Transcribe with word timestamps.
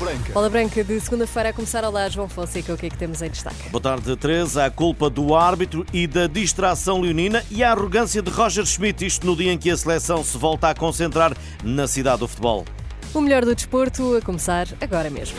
Branca. 0.00 0.32
Bola 0.32 0.48
Branca 0.48 0.82
de 0.82 0.98
segunda-feira 0.98 1.50
a 1.50 1.52
começar. 1.52 1.84
Olá, 1.84 2.08
João 2.08 2.26
Fonseca, 2.26 2.72
o 2.72 2.76
que 2.76 2.86
é 2.86 2.88
que 2.88 2.96
temos 2.96 3.20
em 3.20 3.28
destaque? 3.28 3.68
Boa 3.68 3.82
tarde, 3.82 4.16
Teresa. 4.16 4.64
A 4.64 4.70
culpa 4.70 5.10
do 5.10 5.34
árbitro 5.34 5.84
e 5.92 6.06
da 6.06 6.26
distração 6.26 7.00
leonina 7.00 7.44
e 7.50 7.62
a 7.62 7.70
arrogância 7.70 8.22
de 8.22 8.30
Roger 8.30 8.64
Schmidt, 8.64 9.04
isto 9.04 9.26
no 9.26 9.36
dia 9.36 9.52
em 9.52 9.58
que 9.58 9.70
a 9.70 9.76
seleção 9.76 10.24
se 10.24 10.36
volta 10.38 10.70
a 10.70 10.74
concentrar 10.74 11.36
na 11.62 11.86
cidade 11.86 12.20
do 12.20 12.28
futebol. 12.28 12.64
O 13.12 13.20
melhor 13.20 13.44
do 13.44 13.54
desporto 13.54 14.16
a 14.16 14.22
começar 14.22 14.66
agora 14.80 15.10
mesmo. 15.10 15.36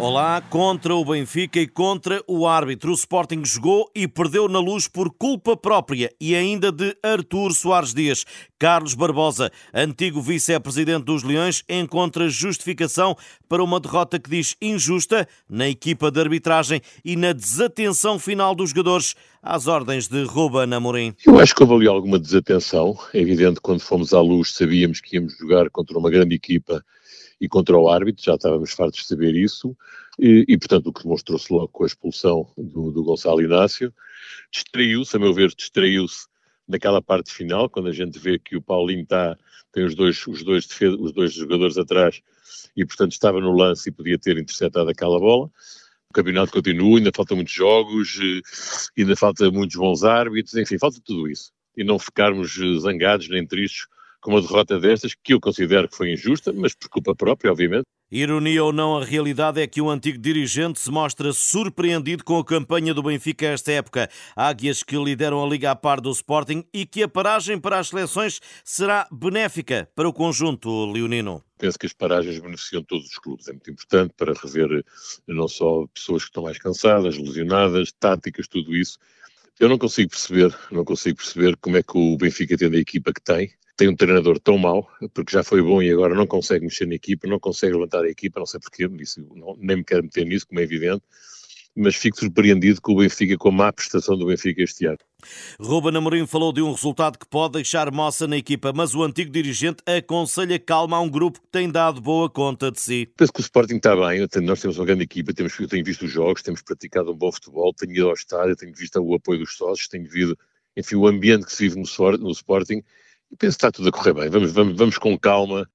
Olá, 0.00 0.40
contra 0.40 0.94
o 0.94 1.04
Benfica 1.04 1.58
e 1.58 1.66
contra 1.66 2.22
o 2.28 2.46
árbitro. 2.46 2.92
O 2.92 2.94
Sporting 2.94 3.44
jogou 3.44 3.90
e 3.92 4.06
perdeu 4.06 4.48
na 4.48 4.60
luz 4.60 4.86
por 4.86 5.10
culpa 5.10 5.56
própria 5.56 6.08
e 6.20 6.36
ainda 6.36 6.70
de 6.70 6.96
Artur 7.02 7.52
Soares 7.52 7.92
Dias. 7.92 8.24
Carlos 8.60 8.94
Barbosa, 8.94 9.50
antigo 9.74 10.22
vice-presidente 10.22 11.04
dos 11.04 11.24
Leões, 11.24 11.64
encontra 11.68 12.28
justificação 12.28 13.16
para 13.48 13.60
uma 13.60 13.80
derrota 13.80 14.20
que 14.20 14.30
diz 14.30 14.54
injusta 14.62 15.26
na 15.50 15.68
equipa 15.68 16.12
de 16.12 16.20
arbitragem 16.20 16.80
e 17.04 17.16
na 17.16 17.32
desatenção 17.32 18.20
final 18.20 18.54
dos 18.54 18.70
jogadores 18.70 19.16
às 19.42 19.66
ordens 19.66 20.06
de 20.06 20.22
Ruben 20.22 20.72
Amorim. 20.74 21.12
Eu 21.26 21.40
acho 21.40 21.56
que 21.56 21.62
houve 21.64 21.74
ali 21.74 21.88
alguma 21.88 22.20
desatenção. 22.20 22.96
É 23.12 23.18
evidente, 23.18 23.60
quando 23.60 23.80
fomos 23.80 24.14
à 24.14 24.20
luz, 24.20 24.52
sabíamos 24.54 25.00
que 25.00 25.16
íamos 25.16 25.36
jogar 25.36 25.68
contra 25.70 25.98
uma 25.98 26.08
grande 26.08 26.36
equipa 26.36 26.84
e 27.40 27.48
contra 27.48 27.76
o 27.76 27.88
árbitro, 27.88 28.24
já 28.24 28.34
estávamos 28.34 28.72
fartos 28.72 29.00
de 29.00 29.06
saber 29.06 29.34
isso, 29.34 29.76
e, 30.18 30.44
e 30.48 30.58
portanto 30.58 30.88
o 30.88 30.92
que 30.92 31.02
demonstrou-se 31.02 31.52
logo 31.52 31.68
com 31.68 31.84
a 31.84 31.86
expulsão 31.86 32.48
do, 32.56 32.90
do 32.90 33.04
Gonçalo 33.04 33.40
Inácio, 33.40 33.92
distraiu-se, 34.50 35.16
a 35.16 35.20
meu 35.20 35.32
ver, 35.32 35.54
distraiu-se 35.54 36.26
naquela 36.66 37.00
parte 37.00 37.32
final, 37.32 37.70
quando 37.70 37.88
a 37.88 37.92
gente 37.92 38.18
vê 38.18 38.38
que 38.38 38.56
o 38.56 38.62
Paulinho 38.62 39.02
está, 39.02 39.36
tem 39.72 39.84
os 39.84 39.94
dois, 39.94 40.26
os, 40.26 40.42
dois 40.42 40.66
defesa, 40.66 40.96
os 40.98 41.12
dois 41.12 41.32
jogadores 41.32 41.78
atrás 41.78 42.20
e 42.76 42.84
portanto 42.84 43.12
estava 43.12 43.40
no 43.40 43.52
lance 43.52 43.88
e 43.88 43.92
podia 43.92 44.18
ter 44.18 44.38
interceptado 44.38 44.88
aquela 44.88 45.18
bola. 45.18 45.50
O 46.08 46.12
campeonato 46.12 46.52
continua, 46.52 46.98
ainda 46.98 47.10
faltam 47.14 47.36
muitos 47.36 47.52
jogos, 47.52 48.18
eh, 48.20 48.40
ainda 49.00 49.14
falta 49.14 49.50
muitos 49.50 49.76
bons 49.76 50.04
árbitros, 50.04 50.54
enfim, 50.54 50.78
falta 50.78 51.00
tudo 51.04 51.28
isso. 51.28 51.52
E 51.76 51.84
não 51.84 51.98
ficarmos 51.98 52.58
eh, 52.58 52.78
zangados 52.80 53.28
nem 53.28 53.46
tristes 53.46 53.86
com 54.28 54.34
uma 54.34 54.42
derrota 54.42 54.78
destas, 54.78 55.14
que 55.14 55.32
eu 55.32 55.40
considero 55.40 55.88
que 55.88 55.96
foi 55.96 56.12
injusta, 56.12 56.52
mas 56.52 56.74
por 56.74 56.90
culpa 56.90 57.14
própria, 57.14 57.50
obviamente. 57.50 57.84
Ironia 58.10 58.62
ou 58.62 58.74
não, 58.74 58.98
a 58.98 59.04
realidade 59.04 59.58
é 59.58 59.66
que 59.66 59.80
o 59.80 59.88
antigo 59.88 60.18
dirigente 60.18 60.78
se 60.78 60.90
mostra 60.90 61.32
surpreendido 61.32 62.22
com 62.22 62.38
a 62.38 62.44
campanha 62.44 62.92
do 62.92 63.02
Benfica 63.02 63.46
esta 63.46 63.72
época. 63.72 64.10
Águias 64.36 64.82
que 64.82 65.02
lideram 65.02 65.42
a 65.42 65.48
Liga 65.48 65.70
a 65.70 65.76
par 65.76 65.98
do 65.98 66.10
Sporting 66.10 66.62
e 66.74 66.84
que 66.84 67.02
a 67.02 67.08
paragem 67.08 67.58
para 67.58 67.78
as 67.78 67.88
seleções 67.88 68.38
será 68.62 69.08
benéfica 69.10 69.88
para 69.94 70.06
o 70.06 70.12
conjunto 70.12 70.84
leonino. 70.92 71.42
Penso 71.56 71.78
que 71.78 71.86
as 71.86 71.94
paragens 71.94 72.38
beneficiam 72.38 72.82
todos 72.82 73.06
os 73.06 73.18
clubes. 73.18 73.48
É 73.48 73.52
muito 73.52 73.70
importante 73.70 74.12
para 74.14 74.34
rever 74.34 74.84
não 75.26 75.48
só 75.48 75.86
pessoas 75.86 76.24
que 76.24 76.28
estão 76.28 76.42
mais 76.42 76.58
cansadas, 76.58 77.16
lesionadas, 77.16 77.92
táticas, 77.98 78.46
tudo 78.46 78.76
isso. 78.76 78.98
Eu 79.58 79.70
não 79.70 79.78
consigo 79.78 80.10
perceber, 80.10 80.54
não 80.70 80.84
consigo 80.84 81.16
perceber 81.16 81.56
como 81.56 81.78
é 81.78 81.82
que 81.82 81.96
o 81.96 82.16
Benfica 82.18 82.58
tem 82.58 82.68
a 82.68 82.78
equipa 82.78 83.10
que 83.12 83.22
tem 83.22 83.50
tem 83.78 83.88
um 83.88 83.94
treinador 83.94 84.40
tão 84.40 84.58
mau, 84.58 84.90
porque 85.14 85.32
já 85.32 85.44
foi 85.44 85.62
bom 85.62 85.80
e 85.80 85.88
agora 85.88 86.12
não 86.12 86.26
consegue 86.26 86.64
mexer 86.64 86.84
na 86.84 86.96
equipa, 86.96 87.28
não 87.28 87.38
consegue 87.38 87.74
levantar 87.74 88.04
a 88.04 88.10
equipa, 88.10 88.40
não 88.40 88.46
sei 88.46 88.58
porquê, 88.58 88.90
isso, 89.00 89.24
não, 89.36 89.56
nem 89.56 89.76
me 89.76 89.84
quero 89.84 90.02
meter 90.02 90.26
nisso, 90.26 90.48
como 90.48 90.58
é 90.58 90.64
evidente, 90.64 91.00
mas 91.76 91.94
fico 91.94 92.18
surpreendido 92.18 92.80
com 92.82 92.92
o 92.92 92.96
Benfica, 92.96 93.36
com 93.38 93.50
a 93.50 93.52
má 93.52 93.72
prestação 93.72 94.18
do 94.18 94.26
Benfica 94.26 94.64
este 94.64 94.84
ano. 94.84 94.98
Ruben 95.60 95.96
Amorim 95.96 96.26
falou 96.26 96.52
de 96.52 96.60
um 96.60 96.72
resultado 96.72 97.20
que 97.20 97.26
pode 97.28 97.52
deixar 97.52 97.92
moça 97.92 98.26
na 98.26 98.36
equipa, 98.36 98.72
mas 98.74 98.96
o 98.96 99.02
antigo 99.04 99.30
dirigente 99.30 99.80
aconselha 99.86 100.58
calma 100.58 100.96
a 100.96 101.00
um 101.00 101.08
grupo 101.08 101.40
que 101.40 101.46
tem 101.46 101.70
dado 101.70 102.00
boa 102.00 102.28
conta 102.28 102.72
de 102.72 102.80
si. 102.80 103.08
Penso 103.16 103.32
que 103.32 103.40
o 103.40 103.42
Sporting 103.42 103.76
está 103.76 103.94
bem, 103.94 104.26
nós 104.42 104.60
temos 104.60 104.76
uma 104.76 104.86
grande 104.86 105.04
equipa, 105.04 105.32
temos, 105.32 105.56
eu 105.56 105.68
tenho 105.68 105.84
visto 105.84 106.04
os 106.04 106.10
jogos, 106.10 106.42
temos 106.42 106.62
praticado 106.62 107.12
um 107.12 107.16
bom 107.16 107.30
futebol, 107.30 107.72
tenho 107.72 107.92
ido 107.92 108.08
ao 108.08 108.14
estádio, 108.14 108.56
tenho 108.56 108.74
visto 108.74 108.98
o 108.98 109.14
apoio 109.14 109.38
dos 109.38 109.56
sócios, 109.56 109.86
tenho 109.86 110.10
visto 110.10 110.36
enfim, 110.76 110.96
o 110.96 111.06
ambiente 111.06 111.46
que 111.46 111.52
se 111.52 111.68
vive 111.68 111.76
no, 111.76 112.12
no 112.18 112.30
Sporting 112.32 112.82
e 113.30 113.36
penso 113.36 113.58
que 113.58 113.64
está 113.66 113.70
tudo 113.70 113.88
a 113.88 113.92
correr 113.92 114.14
bem. 114.14 114.30
Vamos, 114.30 114.52
vamos, 114.52 114.76
vamos 114.76 114.98
com 114.98 115.18
calma. 115.18 115.68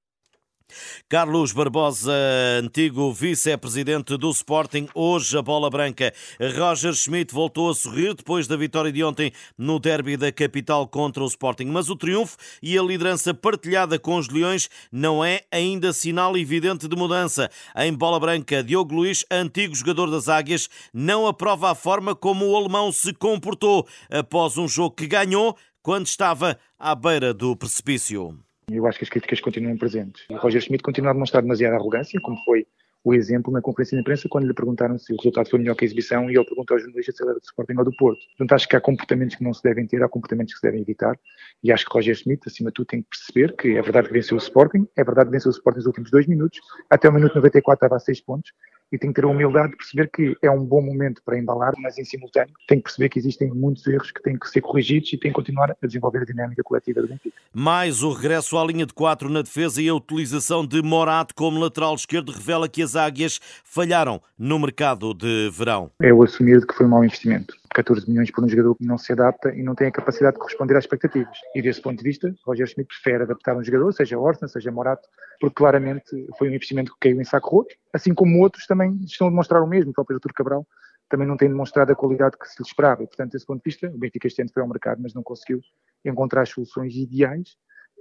Carlos 1.08 1.52
Barbosa, 1.52 2.14
antigo 2.60 3.14
vice-presidente 3.14 4.18
do 4.18 4.32
Sporting, 4.32 4.88
hoje 4.96 5.38
a 5.38 5.42
bola 5.42 5.70
branca. 5.70 6.12
Roger 6.58 6.94
Schmidt 6.94 7.34
voltou 7.34 7.70
a 7.70 7.76
sorrir 7.76 8.16
depois 8.16 8.48
da 8.48 8.58
vitória 8.58 8.92
de 8.92 9.04
ontem 9.04 9.32
no 9.58 9.80
derby 9.80 10.18
da 10.18 10.32
capital 10.32 10.88
contra 10.88 11.24
o 11.24 11.28
Sporting, 11.28 11.66
mas 11.66 11.90
o 11.90 11.96
triunfo 11.96 12.38
e 12.62 12.78
a 12.78 12.82
liderança 12.82 13.34
partilhada 13.34 14.00
com 14.00 14.18
os 14.18 14.30
Leões 14.30 14.70
não 14.92 15.24
é 15.24 15.42
ainda 15.52 15.94
sinal 15.94 16.36
evidente 16.38 16.88
de 16.88 16.96
mudança. 16.96 17.50
Em 17.78 17.94
bola 17.94 18.20
branca, 18.20 18.64
Diogo 18.64 18.96
Luiz, 18.96 19.26
antigo 19.30 19.76
jogador 19.76 20.10
das 20.10 20.28
Águias, 20.28 20.70
não 20.94 21.28
aprova 21.28 21.72
a 21.72 21.76
forma 21.76 22.16
como 22.16 22.48
o 22.48 22.58
alemão 22.58 22.92
se 22.92 23.14
comportou 23.14 23.88
após 24.10 24.58
um 24.58 24.68
jogo 24.68 24.96
que 24.96 25.08
ganhou 25.08 25.56
quando 25.84 26.08
estava 26.08 26.58
à 26.80 26.96
beira 26.96 27.34
do 27.34 27.56
precipício. 27.58 28.40
Eu 28.72 28.88
acho 28.88 28.98
que 28.98 29.04
as 29.04 29.10
críticas 29.10 29.42
continuam 29.42 29.78
presentes. 29.78 30.24
O 30.30 30.38
Roger 30.38 30.62
Schmidt 30.62 30.82
continua 30.82 31.12
a 31.12 31.14
demonstrar 31.14 31.44
demasiada 31.44 31.76
arrogância, 31.76 32.20
como 32.22 32.38
foi 32.46 32.66
o 33.04 33.14
exemplo 33.14 33.52
na 33.52 33.62
conferência 33.62 33.98
de 33.98 34.02
imprensa 34.02 34.30
quando 34.30 34.48
lhe 34.48 34.54
perguntaram 34.54 34.98
se 34.98 35.12
o 35.12 35.18
resultado 35.18 35.50
foi 35.50 35.60
melhor 35.60 35.76
que 35.76 35.84
a 35.84 35.88
exibição 35.88 36.30
e 36.30 36.38
ele 36.38 36.46
perguntou 36.46 36.76
aos 36.76 36.84
jornalistas 36.84 37.18
se 37.18 37.22
ele 37.22 37.32
era 37.32 37.40
do 37.40 37.44
Sporting 37.44 37.74
ou 37.78 37.84
do 37.84 37.92
Porto. 37.98 38.22
Portanto, 38.30 38.54
acho 38.54 38.70
que 38.70 38.78
há 38.78 38.82
comportamentos 38.82 39.36
que 39.36 39.44
não 39.44 39.54
se 39.54 39.62
devem 39.62 39.86
ter, 39.86 40.02
há 40.02 40.08
comportamentos 40.08 40.54
que 40.54 40.60
se 40.62 40.66
devem 40.66 40.82
evitar 40.82 41.20
e 41.62 41.70
acho 41.70 41.86
que 41.86 41.94
Roger 41.94 42.16
Schmidt, 42.16 42.44
acima 42.48 42.70
de 42.70 42.76
tudo, 42.76 42.88
tem 42.88 43.02
que 43.02 43.10
perceber 43.10 43.54
que 43.58 43.76
é 43.78 43.82
verdade 43.82 44.08
que 44.08 44.14
venceu 44.14 44.38
o 44.38 44.40
Sporting, 44.40 44.88
é 44.96 45.04
verdade 45.04 45.28
que 45.28 45.34
venceu 45.34 45.50
o 45.50 45.54
Sporting 45.54 45.80
nos 45.80 45.88
últimos 45.88 46.10
dois 46.10 46.26
minutos, 46.28 46.62
até 46.90 47.10
o 47.10 47.12
minuto 47.12 47.36
94 47.36 47.76
estava 47.76 47.98
a 47.98 48.00
seis 48.00 48.22
pontos 48.22 48.54
e 48.92 48.98
tem 48.98 49.12
que 49.12 49.20
ter 49.22 49.26
a 49.26 49.30
humildade 49.30 49.72
de 49.72 49.78
perceber 49.78 50.10
que 50.10 50.38
é 50.42 50.52
um 50.52 50.64
bom 50.64 50.82
momento 50.82 51.22
para 51.26 51.38
embalar, 51.38 51.74
mas 51.80 51.98
em 51.98 52.06
simultâneo 52.06 52.54
tem 52.68 52.78
que 52.78 52.84
perceber 52.84 53.10
que 53.10 53.20
existem 53.20 53.50
muitos 53.50 53.86
erros 53.88 54.12
que 54.12 54.22
têm 54.22 54.38
que 54.38 54.48
ser 54.48 54.62
corrigidos 54.62 55.12
e 55.14 55.18
tem 55.18 55.32
que 55.32 55.36
continuar 55.36 55.72
a 55.72 55.88
desenvolver 55.88 56.20
a 56.20 56.26
dinâmica 56.26 56.64
coletiva 56.64 57.02
do 57.02 57.08
Benfica. 57.08 57.36
Mais 57.54 58.04
o 58.04 58.12
regresso 58.12 58.58
à 58.58 58.66
linha 58.66 58.86
de 58.86 58.94
quatro 58.94 59.30
na 59.30 59.42
defesa 59.42 59.82
e 59.82 59.90
a 59.90 59.96
utilização 59.96 60.66
de 60.66 60.82
Morato 60.82 61.34
como 61.36 61.60
lateral 61.60 61.96
esquerdo 61.96 62.32
revela 62.32 62.70
que 62.70 62.82
as 62.82 62.96
águias 62.96 63.40
falharam 63.64 64.22
no 64.38 64.60
mercado 64.60 65.14
de 65.14 65.50
verão. 65.52 65.92
É 66.02 66.14
o 66.14 66.24
assumir 66.24 66.60
de 66.60 66.68
que 66.68 66.76
foi 66.76 66.86
um 66.86 66.90
mau 66.90 67.04
investimento. 67.04 67.56
14 67.74 68.10
milhões 68.10 68.32
por 68.32 68.44
um 68.44 68.48
jogador 68.48 68.76
que 68.76 68.86
não 68.86 68.98
se 68.98 69.12
adapta 69.12 69.54
e 69.54 69.64
não 69.64 69.76
tem 69.76 69.88
a 69.88 69.92
capacidade 69.92 70.36
de 70.36 70.40
corresponder 70.40 70.78
às 70.78 70.84
expectativas. 70.84 71.38
E 71.56 71.62
desse 71.62 71.82
ponto 71.82 71.98
de 71.98 72.04
vista, 72.04 72.34
Roger 72.46 72.68
Schmidt 72.68 72.88
prefere 72.88 73.24
adaptar 73.24 73.58
um 73.58 73.64
jogador, 73.64 73.92
seja 73.92 74.18
Orson, 74.18 74.48
seja 74.48 74.72
Morato, 74.72 75.08
porque 75.40 75.56
claramente 75.56 76.28
foi 76.38 76.50
um 76.50 76.54
investimento 76.54 76.94
que 76.94 77.00
caiu 77.00 77.20
em 77.20 77.24
saco 77.24 77.50
roto, 77.50 77.76
assim 77.92 78.14
como 78.14 78.42
outros 78.42 78.66
também 78.66 78.96
estão 79.04 79.28
a 79.28 79.30
demonstrar 79.30 79.62
o 79.62 79.68
mesmo, 79.68 79.92
o 79.92 79.94
próprio 79.94 80.18
Artur 80.18 80.34
Cabral 80.34 80.68
também 81.10 81.28
não 81.28 81.38
tem 81.38 81.50
demonstrado 81.50 81.92
a 81.92 81.96
qualidade 81.96 82.38
que 82.40 82.48
se 82.48 82.62
lhe 82.62 82.66
esperava. 82.66 83.04
E, 83.04 83.08
portanto, 83.08 83.34
desse 83.34 83.46
ponto 83.46 83.62
de 83.64 83.70
vista, 83.70 83.88
o 83.88 83.98
Benfica 83.98 84.26
este 84.26 84.42
ano 84.42 84.50
foi 84.52 84.64
ao 84.64 84.68
mercado, 84.68 85.00
mas 85.02 85.14
não 85.14 85.22
conseguiu 85.22 85.62
encontrar 86.04 86.42
as 86.42 86.50
soluções 86.50 86.96
ideais 86.96 87.56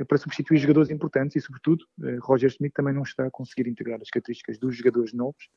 para 0.09 0.17
substituir 0.17 0.59
jogadores 0.59 0.91
importantes 0.91 1.37
e, 1.37 1.41
sobretudo, 1.41 1.85
eh, 2.05 2.17
Roger 2.23 2.51
Schmidt 2.51 2.73
também 2.75 2.95
não 2.95 3.03
está 3.03 3.27
a 3.27 3.31
conseguir 3.31 3.69
integrar 3.69 4.01
as 4.01 4.09
características 4.09 4.59
dos 4.59 4.75
jogadores 4.75 5.13
novos 5.13 5.49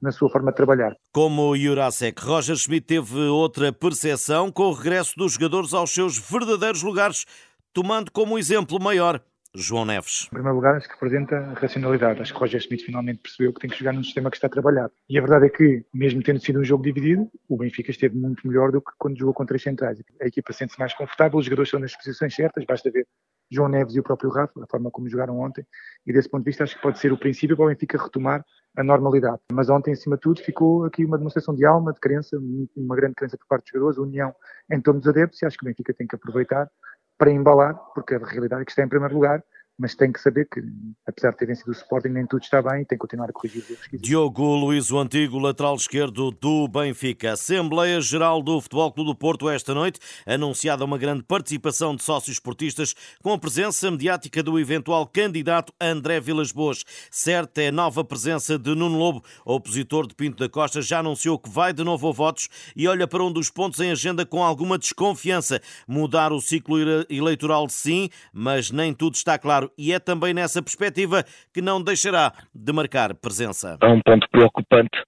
na 0.00 0.12
sua 0.12 0.28
forma 0.28 0.50
de 0.50 0.56
trabalhar. 0.56 0.94
Como 1.12 1.50
o 1.50 1.56
Jurasek, 1.56 2.20
Roger 2.22 2.56
Schmidt 2.56 2.86
teve 2.86 3.18
outra 3.26 3.72
percepção 3.72 4.50
com 4.50 4.64
o 4.64 4.72
regresso 4.72 5.14
dos 5.16 5.34
jogadores 5.34 5.72
aos 5.72 5.92
seus 5.92 6.18
verdadeiros 6.18 6.82
lugares, 6.82 7.24
tomando 7.72 8.10
como 8.10 8.38
exemplo 8.38 8.80
maior 8.80 9.20
João 9.56 9.84
Neves. 9.84 10.26
Em 10.26 10.34
primeiro 10.34 10.56
lugar, 10.56 10.74
acho 10.74 10.88
que 10.88 10.94
representa 10.94 11.38
racionalidade. 11.54 12.20
Acho 12.20 12.32
que 12.32 12.40
Roger 12.40 12.60
Schmidt 12.60 12.84
finalmente 12.84 13.20
percebeu 13.20 13.52
que 13.52 13.60
tem 13.60 13.70
que 13.70 13.78
jogar 13.78 13.92
num 13.92 14.02
sistema 14.02 14.28
que 14.28 14.36
está 14.36 14.48
a 14.48 14.50
trabalhar. 14.50 14.90
E 15.08 15.16
a 15.16 15.20
verdade 15.20 15.46
é 15.46 15.48
que, 15.48 15.84
mesmo 15.94 16.22
tendo 16.22 16.40
sido 16.40 16.58
um 16.58 16.64
jogo 16.64 16.82
dividido, 16.82 17.30
o 17.48 17.56
Benfica 17.56 17.90
esteve 17.90 18.16
muito 18.16 18.46
melhor 18.46 18.72
do 18.72 18.80
que 18.80 18.90
quando 18.98 19.16
jogou 19.16 19.32
contra 19.32 19.56
as 19.56 19.62
centrais. 19.62 20.02
A 20.20 20.26
equipa 20.26 20.52
sente-se 20.52 20.78
mais 20.78 20.92
confortável, 20.92 21.38
os 21.38 21.44
jogadores 21.44 21.68
estão 21.68 21.78
nas 21.78 21.94
posições 21.96 22.34
certas, 22.34 22.64
basta 22.64 22.90
ver 22.90 23.06
João 23.48 23.68
Neves 23.68 23.94
e 23.94 24.00
o 24.00 24.02
próprio 24.02 24.30
Rafa, 24.30 24.64
a 24.64 24.66
forma 24.66 24.90
como 24.90 25.08
jogaram 25.08 25.38
ontem. 25.38 25.64
E 26.04 26.12
desse 26.12 26.28
ponto 26.28 26.42
de 26.42 26.50
vista, 26.50 26.64
acho 26.64 26.74
que 26.74 26.82
pode 26.82 26.98
ser 26.98 27.12
o 27.12 27.18
princípio 27.18 27.56
para 27.56 27.66
o 27.66 27.68
Benfica 27.68 28.02
retomar 28.02 28.44
a 28.76 28.82
normalidade. 28.82 29.40
Mas 29.52 29.68
ontem, 29.68 29.92
acima 29.92 30.16
de 30.16 30.22
tudo, 30.22 30.40
ficou 30.40 30.84
aqui 30.84 31.04
uma 31.04 31.16
demonstração 31.16 31.54
de 31.54 31.64
alma, 31.64 31.92
de 31.92 32.00
crença, 32.00 32.36
uma 32.76 32.96
grande 32.96 33.14
crença 33.14 33.36
por 33.38 33.46
parte 33.46 33.64
dos 33.64 33.72
jogadores, 33.72 33.98
união 33.98 34.34
em 34.70 34.80
torno 34.80 35.00
dos 35.00 35.08
adeptos, 35.08 35.40
e 35.40 35.46
acho 35.46 35.56
que 35.56 35.64
o 35.64 35.68
Benfica 35.68 35.94
tem 35.94 36.06
que 36.06 36.16
aproveitar 36.16 36.68
para 37.16 37.30
embalar, 37.30 37.74
porque 37.94 38.14
a 38.14 38.18
realidade 38.18 38.62
é 38.62 38.64
que 38.64 38.72
está 38.72 38.82
em 38.82 38.88
primeiro 38.88 39.14
lugar 39.14 39.42
mas 39.78 39.94
tem 39.94 40.12
que 40.12 40.20
saber 40.20 40.46
que, 40.48 40.62
apesar 41.06 41.32
de 41.32 41.38
ter 41.38 41.46
vencido 41.46 41.70
o 41.70 41.74
Sporting, 41.74 42.08
nem 42.08 42.26
tudo 42.26 42.42
está 42.42 42.62
bem 42.62 42.82
e 42.82 42.84
tem 42.84 42.96
que 42.96 42.98
continuar 42.98 43.28
a 43.28 43.32
corrigir. 43.32 43.64
Diogo 43.94 44.54
Luiz, 44.54 44.90
o 44.90 44.98
antigo 44.98 45.38
lateral 45.38 45.74
esquerdo 45.74 46.30
do 46.30 46.68
Benfica. 46.68 47.32
Assembleia 47.32 48.00
Geral 48.00 48.40
do 48.40 48.60
Futebol 48.60 48.92
Clube 48.92 49.10
do 49.10 49.16
Porto 49.16 49.48
esta 49.48 49.74
noite, 49.74 49.98
anunciada 50.24 50.84
uma 50.84 50.96
grande 50.96 51.24
participação 51.24 51.96
de 51.96 52.02
sócios 52.04 52.36
esportistas 52.36 52.94
com 53.22 53.32
a 53.32 53.38
presença 53.38 53.90
mediática 53.90 54.42
do 54.42 54.58
eventual 54.58 55.06
candidato 55.06 55.72
André 55.80 56.20
Vilas 56.20 56.52
Boas. 56.52 56.84
Certa 57.10 57.60
é 57.60 57.68
a 57.68 57.72
nova 57.72 58.04
presença 58.04 58.56
de 58.56 58.74
Nuno 58.74 58.96
Lobo, 58.96 59.24
opositor 59.44 60.06
de 60.06 60.14
Pinto 60.14 60.38
da 60.38 60.48
Costa, 60.48 60.80
já 60.80 61.00
anunciou 61.00 61.38
que 61.38 61.50
vai 61.50 61.72
de 61.72 61.82
novo 61.82 62.08
a 62.08 62.12
votos 62.12 62.48
e 62.76 62.86
olha 62.86 63.08
para 63.08 63.24
um 63.24 63.32
dos 63.32 63.50
pontos 63.50 63.80
em 63.80 63.90
agenda 63.90 64.24
com 64.24 64.42
alguma 64.42 64.78
desconfiança. 64.78 65.60
Mudar 65.88 66.32
o 66.32 66.40
ciclo 66.40 66.76
eleitoral 67.10 67.68
sim, 67.68 68.08
mas 68.32 68.70
nem 68.70 68.94
tudo 68.94 69.14
está 69.14 69.36
claro 69.36 69.63
claro, 69.64 69.70
e 69.78 69.92
é 69.92 69.98
também 69.98 70.34
nessa 70.34 70.62
perspectiva 70.62 71.24
que 71.52 71.62
não 71.62 71.82
deixará 71.82 72.32
de 72.54 72.72
marcar 72.72 73.14
presença. 73.14 73.78
É 73.82 73.86
um 73.86 74.00
ponto 74.00 74.28
preocupante 74.30 74.98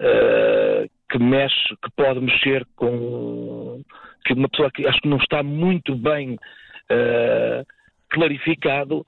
uh, 0.00 0.88
que 1.10 1.18
mexe, 1.18 1.76
que 1.82 1.90
pode 1.96 2.20
mexer 2.20 2.66
com 2.76 3.82
que 4.24 4.34
uma 4.34 4.48
pessoa 4.48 4.70
que 4.70 4.86
acho 4.86 5.00
que 5.00 5.08
não 5.08 5.18
está 5.18 5.42
muito 5.42 5.94
bem 5.96 6.34
uh, 6.34 7.66
clarificado 8.10 9.06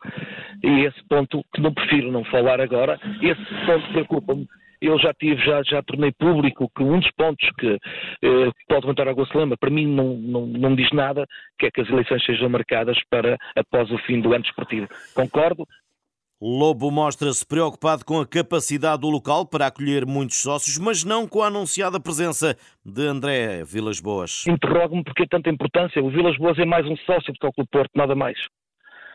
e 0.63 0.87
esse 0.87 1.03
ponto 1.09 1.45
que 1.55 1.61
não 1.61 1.73
prefiro 1.73 2.11
não 2.11 2.25
falar 2.25 2.61
agora, 2.61 2.99
esse 3.23 3.67
ponto 3.67 3.93
preocupa-me. 3.93 4.49
Eu 4.81 4.99
já 4.99 5.13
tive, 5.13 5.45
já, 5.45 5.63
já 5.63 5.83
tornei 5.83 6.13
público 6.13 6.71
que 6.75 6.83
um 6.83 6.99
dos 6.99 7.11
pontos 7.13 7.49
que 7.59 7.79
eh, 8.23 8.51
pode 8.69 8.87
levantar 8.87 9.09
a 9.09 9.39
Lema, 9.39 9.57
para 9.57 9.71
mim 9.71 9.87
não, 9.87 10.17
não, 10.17 10.47
não 10.47 10.75
diz 10.75 10.91
nada, 10.93 11.27
que 11.59 11.67
é 11.67 11.71
que 11.71 11.81
as 11.81 11.89
eleições 11.89 12.25
sejam 12.25 12.49
marcadas 12.49 12.99
para 13.11 13.37
após 13.55 13.91
o 13.91 13.99
fim 13.99 14.21
do 14.21 14.33
ano 14.33 14.43
desportivo. 14.43 14.89
Concordo, 15.15 15.67
Lobo 16.43 16.91
mostra-se 16.91 17.47
preocupado 17.47 18.03
com 18.03 18.19
a 18.19 18.27
capacidade 18.27 19.03
do 19.03 19.11
local 19.11 19.47
para 19.47 19.67
acolher 19.67 20.07
muitos 20.07 20.41
sócios, 20.41 20.79
mas 20.79 21.05
não 21.05 21.29
com 21.29 21.43
a 21.43 21.49
anunciada 21.49 22.01
presença 22.01 22.57
de 22.83 23.07
André 23.07 23.63
Vilas 23.63 24.01
Boas. 24.01 24.47
Interrogo-me 24.47 25.05
porque 25.05 25.25
é 25.25 25.27
tanta 25.27 25.51
importância. 25.51 26.03
O 26.03 26.09
Vilas 26.09 26.39
Boas 26.39 26.59
é 26.59 26.65
mais 26.65 26.87
um 26.87 26.97
sócio 26.97 27.31
do 27.35 27.53
Clube 27.53 27.69
Porto, 27.71 27.91
nada 27.95 28.15
mais. 28.15 28.39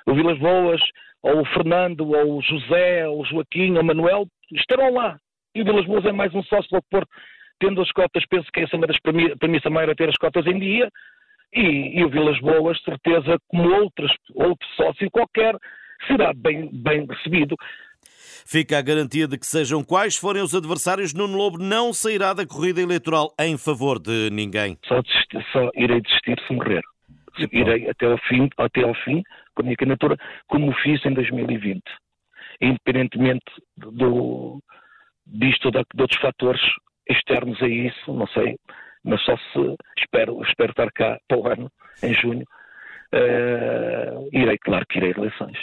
O 0.06 0.13
Vilas 0.13 0.38
Boas, 0.38 0.79
ou 1.23 1.41
o 1.41 1.45
Fernando, 1.45 2.01
ou 2.01 2.38
o 2.38 2.41
José, 2.44 3.07
ou 3.07 3.23
o 3.23 3.25
Joaquim, 3.25 3.73
ou 3.73 3.81
o 3.81 3.83
Manuel, 3.83 4.27
estarão 4.53 4.94
lá. 4.94 5.17
E 5.55 5.61
o 5.61 5.65
Vilas 5.65 5.85
Boas 5.85 6.05
é 6.05 6.11
mais 6.11 6.35
um 6.35 6.43
sócio 6.43 6.69
do 6.69 6.83
Porto, 6.91 7.09
tendo 7.59 7.81
as 7.81 7.89
cotas, 7.93 8.25
penso 8.29 8.51
que 8.51 8.59
essa 8.59 8.75
é 8.75 8.79
das 8.79 8.99
premissas 8.99 9.71
maiores 9.71 9.93
a 9.93 9.95
ter 9.95 10.09
as 10.09 10.17
cotas 10.17 10.45
em 10.45 10.59
dia. 10.59 10.89
E, 11.53 11.97
e 11.97 12.03
o 12.03 12.09
Vilas 12.09 12.37
Boas, 12.41 12.77
certeza, 12.83 13.37
como 13.47 13.73
outros, 13.73 14.11
outro 14.33 14.67
sócio 14.75 15.09
qualquer, 15.09 15.55
será 16.05 16.33
bem, 16.33 16.69
bem 16.73 17.05
recebido. 17.05 17.55
Fica 18.45 18.77
a 18.77 18.81
garantia 18.81 19.27
de 19.29 19.37
que 19.37 19.45
sejam 19.45 19.81
quais 19.81 20.17
forem 20.17 20.43
os 20.43 20.53
adversários, 20.53 21.13
Nuno 21.13 21.37
Lobo 21.37 21.57
não 21.57 21.93
sairá 21.93 22.33
da 22.33 22.45
corrida 22.45 22.81
eleitoral 22.81 23.33
em 23.39 23.57
favor 23.57 23.97
de 23.97 24.29
ninguém. 24.31 24.77
Só, 24.85 25.01
desistir, 25.01 25.45
só 25.53 25.71
irei 25.75 26.01
desistir 26.01 26.35
se 26.45 26.53
morrer. 26.53 26.81
Irei 27.51 27.89
até 27.89 28.05
ao 28.05 28.17
fim, 28.17 28.49
até 28.57 28.83
ao 28.83 28.93
fim 28.93 29.23
com 29.55 29.61
a 29.61 29.63
minha 29.63 29.77
candidatura, 29.77 30.17
como 30.47 30.73
fiz 30.83 31.03
em 31.05 31.13
2020. 31.13 31.81
Independentemente 32.61 33.45
do, 33.77 34.61
disto 35.25 35.66
ou 35.66 35.72
de, 35.72 35.83
outros 36.00 36.19
fatores 36.19 36.62
externos 37.10 37.62
a 37.62 37.68
isso, 37.68 38.13
não 38.13 38.27
sei, 38.27 38.57
mas 39.04 39.22
só 39.24 39.38
se 39.38 39.75
espero, 39.98 40.42
espero 40.44 40.72
estar 40.72 40.92
cá 40.92 41.18
para 41.27 41.38
o 41.38 41.48
ano, 41.48 41.72
em 42.04 42.13
junho, 42.13 42.45
uh, 43.15 44.29
irei, 44.31 44.57
claro 44.57 44.85
que 44.88 44.97
irei 44.97 45.13
eleições. 45.17 45.57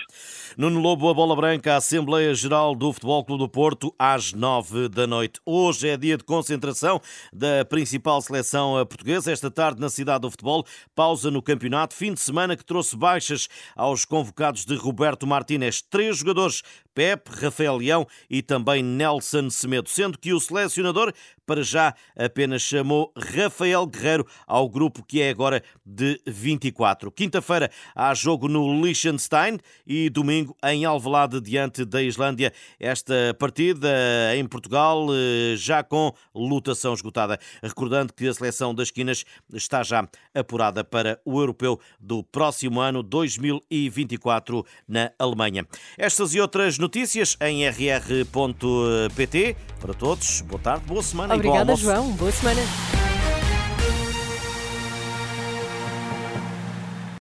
Nuno 0.56 0.80
Lobo, 0.80 1.08
a 1.08 1.14
bola 1.14 1.34
branca, 1.34 1.72
a 1.72 1.76
Assembleia 1.76 2.34
Geral 2.34 2.74
do 2.74 2.92
Futebol 2.92 3.24
Clube 3.24 3.42
do 3.42 3.48
Porto, 3.48 3.94
às 3.98 4.32
nove 4.32 4.88
da 4.88 5.06
noite. 5.06 5.40
Hoje 5.46 5.88
é 5.88 5.96
dia 5.96 6.18
de 6.18 6.24
concentração 6.24 7.00
da 7.32 7.64
principal 7.64 8.20
seleção 8.20 8.74
portuguesa. 8.86 9.32
Esta 9.32 9.50
tarde, 9.50 9.80
na 9.80 9.88
cidade 9.88 10.20
do 10.20 10.30
futebol, 10.30 10.64
pausa 10.94 11.30
no 11.30 11.42
campeonato. 11.42 11.94
Fim 11.94 12.12
de 12.12 12.20
semana 12.20 12.56
que 12.56 12.64
trouxe 12.64 12.96
baixas 12.96 13.48
aos 13.74 14.04
convocados 14.04 14.66
de 14.66 14.74
Roberto 14.74 15.26
Martínez. 15.26 15.80
Três 15.80 16.18
jogadores 16.18 16.62
Pepe, 16.94 17.30
Rafael 17.30 17.76
Leão 17.76 18.06
e 18.28 18.42
também 18.42 18.82
Nelson 18.82 19.48
Semedo, 19.50 19.88
sendo 19.88 20.18
que 20.18 20.32
o 20.32 20.40
selecionador 20.40 21.12
para 21.46 21.62
já 21.62 21.94
apenas 22.16 22.62
chamou 22.62 23.12
Rafael 23.16 23.86
Guerreiro 23.86 24.26
ao 24.46 24.68
grupo 24.68 25.04
que 25.04 25.20
é 25.20 25.30
agora 25.30 25.62
de 25.84 26.20
24. 26.26 27.10
Quinta-feira 27.42 27.70
há 27.94 28.14
jogo 28.14 28.46
no 28.46 28.80
Liechtenstein 28.80 29.58
e 29.84 30.08
domingo 30.08 30.56
em 30.64 30.84
Alvalade 30.84 31.40
diante 31.40 31.84
da 31.84 32.00
Islândia. 32.00 32.52
Esta 32.78 33.34
partida 33.38 33.88
em 34.36 34.46
Portugal 34.46 35.08
eh, 35.10 35.56
já 35.56 35.82
com 35.82 36.14
lutação 36.32 36.94
esgotada. 36.94 37.38
Recordando 37.62 38.12
que 38.12 38.28
a 38.28 38.32
seleção 38.32 38.72
das 38.72 38.90
Quinas 38.92 39.24
está 39.52 39.82
já 39.82 40.08
apurada 40.32 40.84
para 40.84 41.20
o 41.24 41.40
europeu 41.40 41.80
do 41.98 42.22
próximo 42.22 42.80
ano 42.80 43.02
2024 43.02 44.64
na 44.86 45.10
Alemanha. 45.18 45.66
Estas 45.98 46.34
e 46.34 46.40
outras 46.40 46.78
notícias 46.78 47.36
em 47.40 47.68
rr.pt. 47.68 49.56
Para 49.80 49.94
todos, 49.94 50.42
boa 50.42 50.60
tarde, 50.60 50.84
boa 50.86 51.02
semana 51.02 51.34
Obrigada, 51.34 51.74
João. 51.74 52.12
Boa 52.12 52.30
semana. 52.30 53.11